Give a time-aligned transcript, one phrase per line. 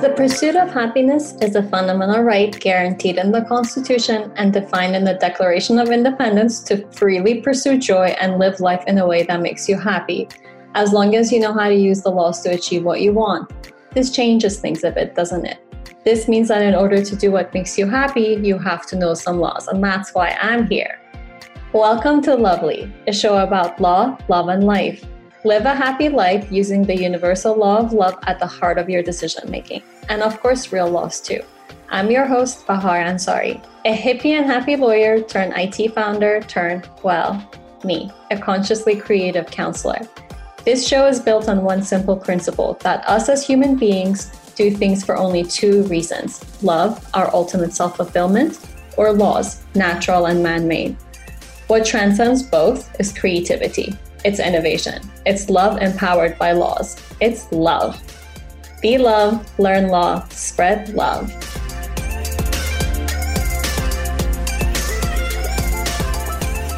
[0.00, 5.04] The pursuit of happiness is a fundamental right guaranteed in the Constitution and defined in
[5.04, 9.42] the Declaration of Independence to freely pursue joy and live life in a way that
[9.42, 10.26] makes you happy,
[10.74, 13.52] as long as you know how to use the laws to achieve what you want.
[13.92, 15.58] This changes things a bit, doesn't it?
[16.04, 19.12] This means that in order to do what makes you happy, you have to know
[19.12, 20.98] some laws, and that's why I'm here.
[21.74, 25.04] Welcome to Lovely, a show about law, love, and life.
[25.48, 29.02] Live a happy life using the universal law of love at the heart of your
[29.02, 31.40] decision making, and of course, real laws too.
[31.88, 37.32] I'm your host, Bahar Ansari, a hippie and happy lawyer turned IT founder turned, well,
[37.82, 40.06] me, a consciously creative counselor.
[40.66, 45.02] This show is built on one simple principle that us as human beings do things
[45.02, 48.60] for only two reasons love, our ultimate self fulfillment,
[48.98, 50.94] or laws, natural and man made.
[51.68, 53.96] What transcends both is creativity,
[54.28, 57.98] it's innovation, it's love empowered by laws, it's love.
[58.82, 61.30] Be love, learn law, spread love.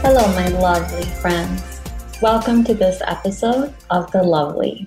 [0.00, 1.80] Hello, my lovely friends.
[2.22, 4.86] Welcome to this episode of The Lovely.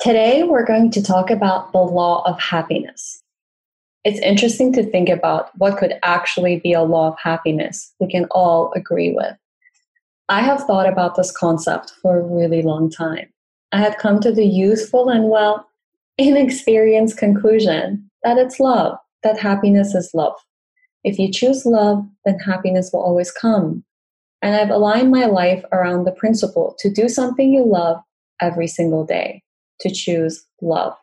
[0.00, 3.22] Today, we're going to talk about the law of happiness.
[4.02, 8.24] It's interesting to think about what could actually be a law of happiness we can
[8.32, 9.36] all agree with.
[10.30, 13.26] I have thought about this concept for a really long time.
[13.72, 15.66] I have come to the youthful and, well,
[16.18, 20.34] inexperienced conclusion that it's love, that happiness is love.
[21.02, 23.82] If you choose love, then happiness will always come.
[24.40, 28.00] And I've aligned my life around the principle to do something you love
[28.40, 29.42] every single day,
[29.80, 30.94] to choose love.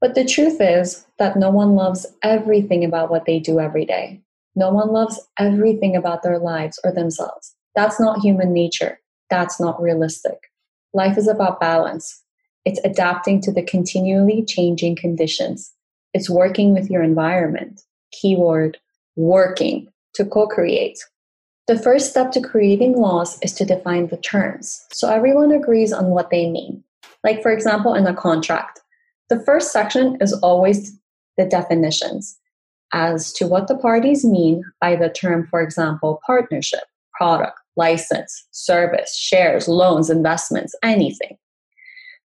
[0.00, 4.20] But the truth is that no one loves everything about what they do every day.
[4.56, 7.54] No one loves everything about their lives or themselves.
[7.74, 9.00] That's not human nature.
[9.28, 10.50] That's not realistic.
[10.92, 12.22] Life is about balance.
[12.64, 15.72] It's adapting to the continually changing conditions.
[16.12, 17.82] It's working with your environment.
[18.12, 18.78] Keyword
[19.16, 20.98] working to co create.
[21.68, 26.06] The first step to creating laws is to define the terms so everyone agrees on
[26.06, 26.82] what they mean.
[27.22, 28.80] Like, for example, in a contract,
[29.28, 30.98] the first section is always
[31.36, 32.36] the definitions
[32.92, 36.84] as to what the parties mean by the term, for example, partnership,
[37.14, 41.36] product, license, service, shares, loans, investments, anything.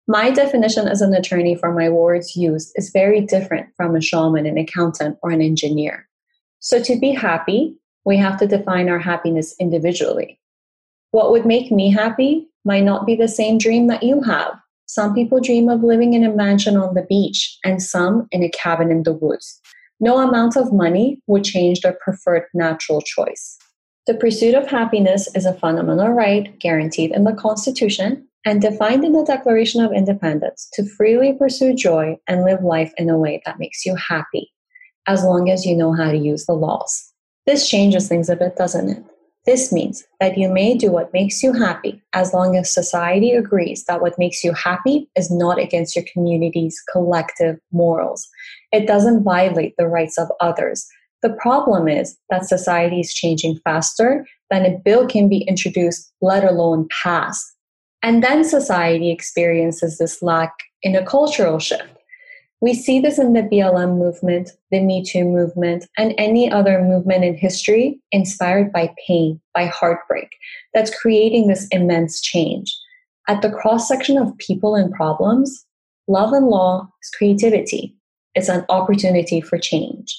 [0.08, 4.46] My definition as an attorney for my words used is very different from a shaman,
[4.46, 6.08] an accountant, or an engineer.
[6.60, 7.76] So, to be happy,
[8.06, 10.40] we have to define our happiness individually.
[11.12, 14.54] What would make me happy might not be the same dream that you have.
[14.86, 18.50] Some people dream of living in a mansion on the beach, and some in a
[18.50, 19.60] cabin in the woods.
[20.00, 23.58] No amount of money would change their preferred natural choice.
[24.08, 29.14] The pursuit of happiness is a fundamental right guaranteed in the Constitution and defined in
[29.14, 33.58] the Declaration of Independence to freely pursue joy and live life in a way that
[33.58, 34.52] makes you happy,
[35.08, 37.12] as long as you know how to use the laws.
[37.48, 39.04] This changes things a bit, doesn't it?
[39.48, 43.86] This means that you may do what makes you happy as long as society agrees
[43.86, 48.28] that what makes you happy is not against your community's collective morals.
[48.72, 50.88] It doesn't violate the rights of others.
[51.26, 56.44] The problem is that society is changing faster than a bill can be introduced, let
[56.44, 57.44] alone passed.
[58.04, 60.54] And then society experiences this lack
[60.84, 61.90] in a cultural shift.
[62.62, 67.24] We see this in the BLM movement, the Me Too movement, and any other movement
[67.24, 70.30] in history inspired by pain, by heartbreak,
[70.76, 72.72] that's creating this immense change.
[73.28, 75.66] At the cross section of people and problems,
[76.08, 77.96] love and law is creativity.
[78.36, 80.16] It's an opportunity for change,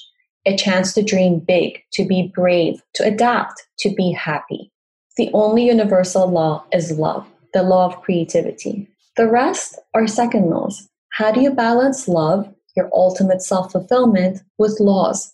[0.47, 4.71] a chance to dream big, to be brave, to adapt, to be happy.
[5.17, 8.87] The only universal law is love, the law of creativity.
[9.17, 10.87] The rest are second laws
[11.17, 15.33] how do you balance love, your ultimate self fulfillment, with laws,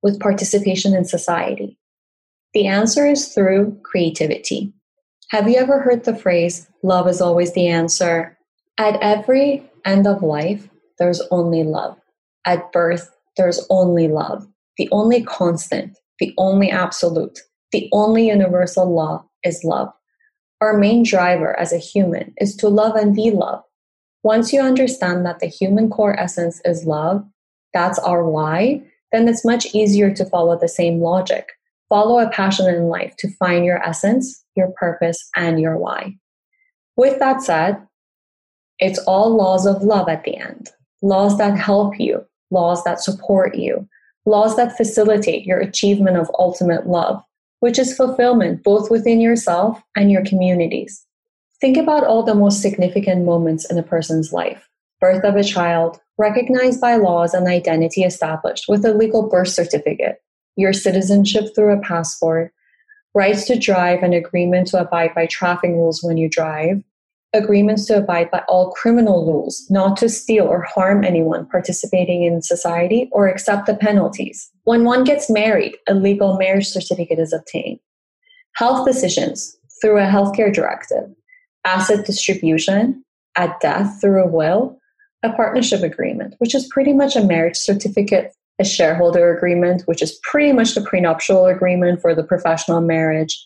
[0.00, 1.76] with participation in society?
[2.52, 4.72] The answer is through creativity.
[5.30, 8.38] Have you ever heard the phrase, love is always the answer?
[8.78, 10.68] At every end of life,
[11.00, 11.98] there's only love.
[12.46, 14.46] At birth, there's only love.
[14.76, 17.40] The only constant, the only absolute,
[17.72, 19.92] the only universal law is love.
[20.60, 23.64] Our main driver as a human is to love and be loved.
[24.22, 27.24] Once you understand that the human core essence is love,
[27.74, 28.82] that's our why,
[29.12, 31.50] then it's much easier to follow the same logic.
[31.88, 36.16] Follow a passion in life to find your essence, your purpose, and your why.
[36.96, 37.76] With that said,
[38.78, 40.70] it's all laws of love at the end.
[41.02, 43.86] Laws that help you, laws that support you,
[44.26, 47.22] laws that facilitate your achievement of ultimate love,
[47.60, 51.04] which is fulfillment both within yourself and your communities.
[51.60, 54.68] Think about all the most significant moments in a person's life
[55.00, 60.22] birth of a child, recognized by laws and identity established with a legal birth certificate,
[60.56, 62.54] your citizenship through a passport,
[63.14, 66.82] rights to drive and agreement to abide by traffic rules when you drive,
[67.34, 72.40] agreements to abide by all criminal rules, not to steal or harm anyone participating in
[72.40, 74.50] society or accept the penalties.
[74.64, 77.80] When one gets married, a legal marriage certificate is obtained.
[78.54, 81.04] Health decisions through a healthcare directive,
[81.64, 83.04] asset distribution
[83.36, 84.78] at death through a will,
[85.22, 90.18] a partnership agreement, which is pretty much a marriage certificate, a shareholder agreement, which is
[90.22, 93.42] pretty much the prenuptial agreement for the professional marriage.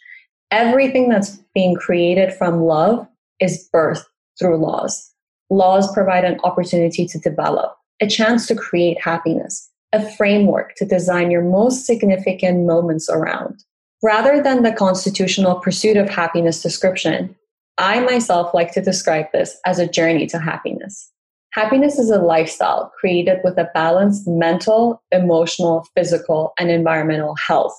[0.50, 3.06] Everything that's being created from love
[3.40, 4.04] is birth
[4.38, 5.12] through laws.
[5.50, 11.30] Laws provide an opportunity to develop, a chance to create happiness, a framework to design
[11.30, 13.64] your most significant moments around.
[14.02, 17.34] Rather than the constitutional pursuit of happiness description,
[17.78, 21.10] I myself like to describe this as a journey to happiness.
[21.52, 27.74] Happiness is a lifestyle created with a balanced mental, emotional, physical, and environmental health.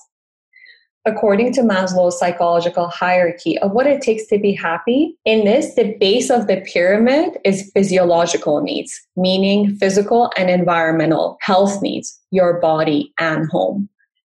[1.06, 5.96] According to Maslow's psychological hierarchy of what it takes to be happy, in this, the
[5.98, 13.14] base of the pyramid is physiological needs, meaning physical and environmental health needs, your body
[13.18, 13.88] and home.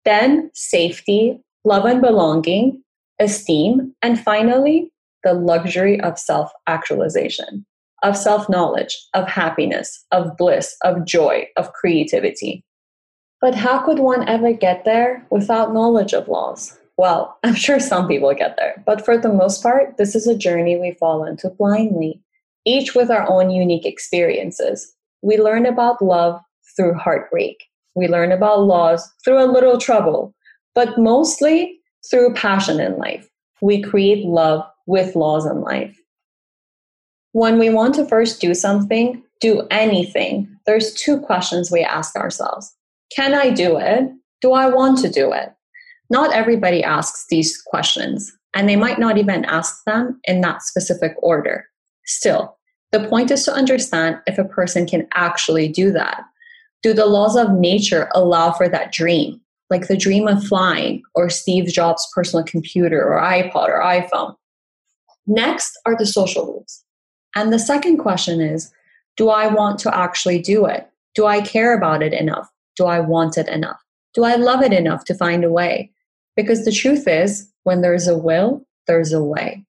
[0.04, 2.82] Then, safety, love and belonging,
[3.18, 4.90] esteem, and finally,
[5.24, 7.66] the luxury of self actualization
[8.02, 12.64] of self knowledge, of happiness, of bliss, of joy, of creativity.
[13.42, 16.78] But how could one ever get there without knowledge of laws?
[16.96, 20.38] Well, I'm sure some people get there, but for the most part, this is a
[20.38, 22.22] journey we fall into blindly,
[22.64, 24.94] each with our own unique experiences.
[25.22, 26.40] We learn about love
[26.76, 27.64] through heartbreak.
[27.96, 30.34] We learn about laws through a little trouble,
[30.74, 33.28] but mostly through passion in life.
[33.60, 35.98] We create love with laws in life.
[37.32, 42.72] When we want to first do something, do anything, there's two questions we ask ourselves.
[43.14, 44.10] Can I do it?
[44.40, 45.52] Do I want to do it?
[46.10, 51.14] Not everybody asks these questions, and they might not even ask them in that specific
[51.18, 51.66] order.
[52.04, 52.58] Still,
[52.90, 56.22] the point is to understand if a person can actually do that.
[56.82, 61.30] Do the laws of nature allow for that dream, like the dream of flying or
[61.30, 64.36] Steve Jobs' personal computer or iPod or iPhone?
[65.26, 66.84] Next are the social rules.
[67.34, 68.70] And the second question is
[69.16, 70.88] Do I want to actually do it?
[71.14, 72.51] Do I care about it enough?
[72.76, 73.80] Do I want it enough?
[74.14, 75.92] Do I love it enough to find a way?
[76.36, 79.64] Because the truth is, when there's a will, there's a way.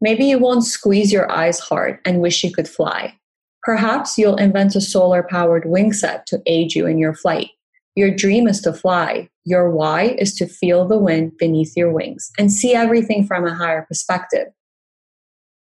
[0.00, 3.14] Maybe you won't squeeze your eyes hard and wish you could fly.
[3.62, 7.50] Perhaps you'll invent a solar powered wing set to aid you in your flight.
[7.96, 9.28] Your dream is to fly.
[9.44, 13.54] Your why is to feel the wind beneath your wings and see everything from a
[13.54, 14.46] higher perspective.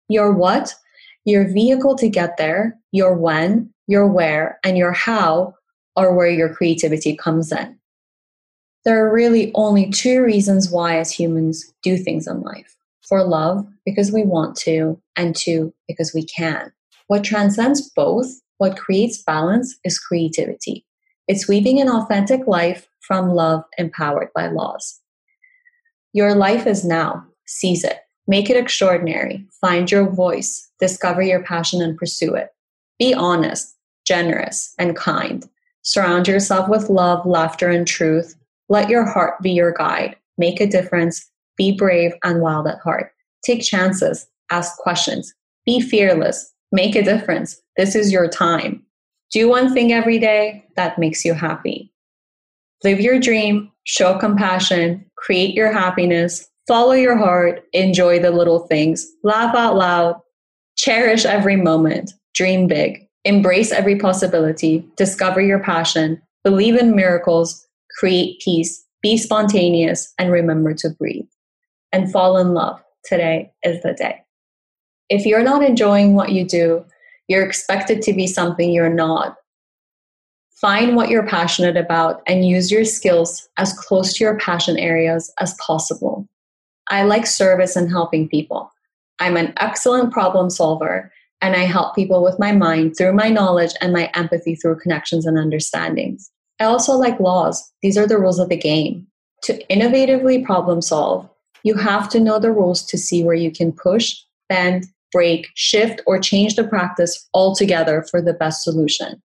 [0.10, 0.76] Your what
[1.28, 5.54] your vehicle to get there, your when, your where, and your how
[5.98, 7.78] are where your creativity comes in.
[8.86, 13.66] There are really only two reasons why, as humans, do things in life for love,
[13.86, 16.72] because we want to, and two, because we can.
[17.08, 18.28] What transcends both,
[18.58, 20.86] what creates balance, is creativity.
[21.28, 25.00] It's weaving an authentic life from love empowered by laws.
[26.14, 27.26] Your life is now.
[27.46, 28.00] Seize it.
[28.28, 29.46] Make it extraordinary.
[29.62, 30.70] Find your voice.
[30.80, 32.50] Discover your passion and pursue it.
[33.00, 35.48] Be honest, generous, and kind.
[35.88, 38.36] Surround yourself with love, laughter, and truth.
[38.68, 40.18] Let your heart be your guide.
[40.38, 41.26] Make a difference.
[41.56, 43.12] Be brave and wild at heart.
[43.44, 44.28] Take chances.
[44.52, 45.34] Ask questions.
[45.66, 46.54] Be fearless.
[46.74, 47.62] Make a difference.
[47.78, 48.84] This is your time.
[49.32, 51.94] Do one thing every day that makes you happy.
[52.84, 59.08] Live your dream, show compassion, create your happiness, Follow your heart, enjoy the little things,
[59.24, 60.20] laugh out loud,
[60.76, 67.68] cherish every moment, dream big, embrace every possibility, discover your passion, believe in miracles,
[68.00, 71.28] create peace, be spontaneous, and remember to breathe.
[71.92, 72.82] And fall in love.
[73.06, 74.24] Today is the day.
[75.10, 76.86] If you're not enjoying what you do,
[77.28, 79.36] you're expected to be something you're not.
[80.52, 85.32] Find what you're passionate about and use your skills as close to your passion areas
[85.40, 86.28] as possible.
[86.90, 88.72] I like service and helping people.
[89.20, 93.74] I'm an excellent problem solver, and I help people with my mind through my knowledge
[93.82, 96.32] and my empathy through connections and understandings.
[96.60, 97.72] I also like laws.
[97.82, 99.08] These are the rules of the game.
[99.44, 101.30] To innovatively problem solve,
[101.64, 104.16] you have to know the rules to see where you can push,
[104.50, 109.22] bend, break, shift, or change the practice altogether for the best solution.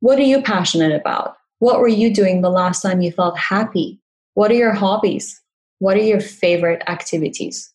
[0.00, 1.36] What are you passionate about?
[1.58, 4.00] What were you doing the last time you felt happy?
[4.34, 5.40] What are your hobbies?
[5.78, 7.73] What are your favorite activities?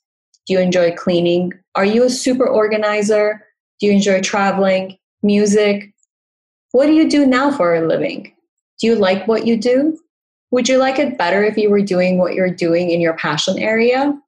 [0.49, 3.45] Do you enjoy cleaning, Are you a super organizer?
[3.79, 5.93] Do you enjoy traveling, music?
[6.71, 8.33] What do you do now for a living?
[8.79, 9.99] Do you like what you do?
[10.49, 13.59] Would you like it better if you were doing what you're doing in your passion
[13.59, 14.19] area?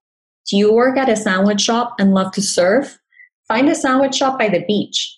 [0.47, 2.99] Do you work at a sandwich shop and love to surf?
[3.47, 5.17] Find a sandwich shop by the beach.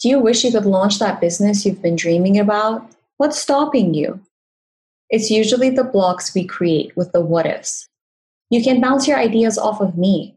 [0.00, 2.84] Do you wish you could launch that business you've been dreaming about?
[3.18, 4.18] What's stopping you?
[5.08, 7.88] It's usually the blocks we create with the what ifs.
[8.52, 10.36] You can bounce your ideas off of me.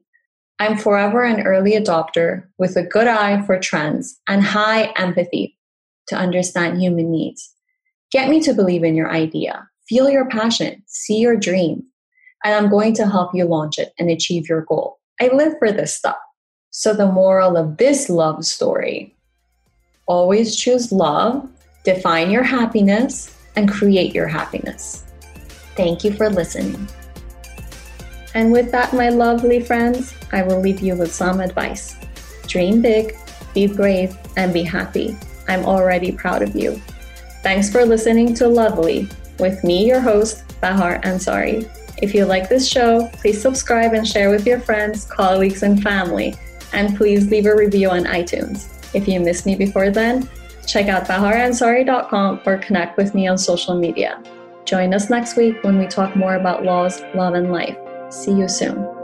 [0.58, 5.58] I'm forever an early adopter with a good eye for trends and high empathy
[6.08, 7.54] to understand human needs.
[8.14, 11.84] Get me to believe in your idea, feel your passion, see your dream,
[12.46, 14.98] and I'm going to help you launch it and achieve your goal.
[15.20, 16.16] I live for this stuff.
[16.72, 19.14] So, the moral of this love story
[20.08, 21.50] always choose love,
[21.84, 25.04] define your happiness, and create your happiness.
[25.76, 26.88] Thank you for listening.
[28.36, 31.96] And with that, my lovely friends, I will leave you with some advice.
[32.48, 33.16] Dream big,
[33.54, 35.18] be brave, and be happy.
[35.48, 36.82] I'm already proud of you.
[37.42, 39.08] Thanks for listening to Lovely
[39.40, 41.70] with me, your host, Bahar Ansari.
[42.02, 46.36] If you like this show, please subscribe and share with your friends, colleagues, and family.
[46.74, 48.68] And please leave a review on iTunes.
[48.94, 50.28] If you missed me before then,
[50.68, 54.22] check out baharansari.com or connect with me on social media.
[54.66, 57.78] Join us next week when we talk more about laws, love, and life.
[58.16, 58.95] See you soon.